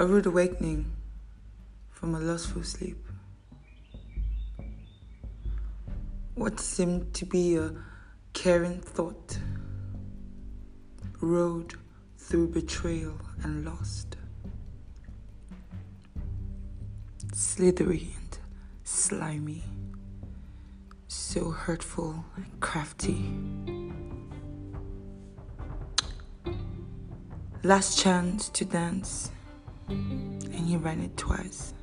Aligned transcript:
a 0.00 0.06
rude 0.06 0.24
awakening 0.24 0.90
from 1.90 2.14
a 2.14 2.18
lustful 2.18 2.62
sleep. 2.62 2.96
What 6.36 6.58
seemed 6.58 7.12
to 7.12 7.26
be 7.26 7.56
a 7.56 7.72
caring 8.32 8.80
thought 8.80 9.36
rode 11.20 11.74
through 12.16 12.48
betrayal 12.48 13.20
and 13.42 13.66
lost. 13.66 14.16
Slithery 17.34 18.14
and 18.16 18.38
slimy, 18.84 19.64
so 21.08 21.50
hurtful 21.50 22.24
and 22.36 22.58
crafty. 22.60 23.22
Last 27.62 27.98
chance 28.02 28.48
to 28.48 28.64
dance, 28.64 29.30
and 29.90 30.68
he 30.68 30.76
ran 30.76 31.00
it 31.00 31.16
twice. 31.16 31.74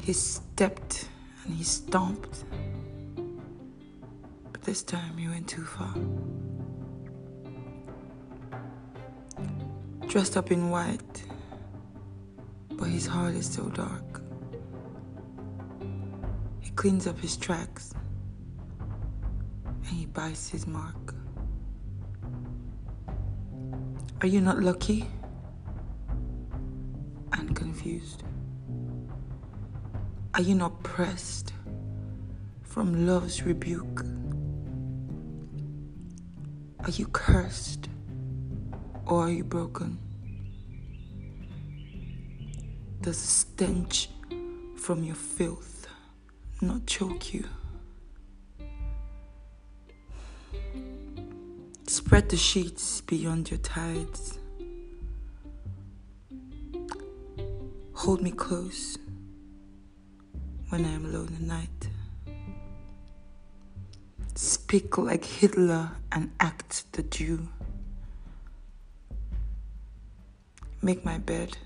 He 0.00 0.12
stepped 0.12 1.08
and 1.44 1.54
he 1.54 1.62
stomped, 1.62 2.44
but 4.52 4.62
this 4.62 4.82
time 4.82 5.16
he 5.18 5.28
went 5.28 5.48
too 5.48 5.64
far. 5.64 5.94
Dressed 10.08 10.36
up 10.38 10.50
in 10.50 10.70
white, 10.70 11.24
but 12.70 12.88
his 12.88 13.06
heart 13.06 13.34
is 13.34 13.46
still 13.46 13.68
dark. 13.68 14.22
He 16.60 16.70
cleans 16.70 17.06
up 17.06 17.18
his 17.18 17.36
tracks 17.36 17.92
and 19.66 19.86
he 19.86 20.06
buys 20.06 20.48
his 20.48 20.66
mark. 20.66 21.14
Are 24.22 24.26
you 24.26 24.40
not 24.40 24.60
lucky 24.60 25.06
and 27.48 27.56
confused? 27.56 28.22
Are 30.34 30.42
you 30.42 30.54
not 30.54 30.82
pressed 30.82 31.52
from 32.62 33.06
love's 33.06 33.42
rebuke? 33.42 34.04
Are 36.84 36.90
you 36.90 37.06
cursed 37.06 37.88
or 39.06 39.24
are 39.24 39.30
you 39.30 39.44
broken? 39.44 39.98
Does 43.00 43.20
the 43.20 43.28
stench 43.28 44.10
from 44.76 45.02
your 45.02 45.16
filth 45.16 45.88
not 46.60 46.86
choke 46.86 47.32
you? 47.32 47.44
Spread 51.86 52.28
the 52.28 52.36
sheets 52.36 53.00
beyond 53.00 53.50
your 53.50 53.58
tides. 53.60 54.38
Hold 57.98 58.22
me 58.22 58.30
close 58.30 58.96
when 60.68 60.84
I 60.84 60.90
am 60.90 61.04
alone 61.04 61.34
at 61.34 61.40
night. 61.40 61.88
Speak 64.36 64.96
like 64.98 65.24
Hitler 65.24 65.90
and 66.12 66.30
act 66.38 66.92
the 66.92 67.02
Jew. 67.02 67.48
Make 70.80 71.04
my 71.04 71.18
bed 71.18 71.58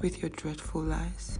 with 0.00 0.22
your 0.22 0.30
dreadful 0.30 0.80
lies. 0.80 1.38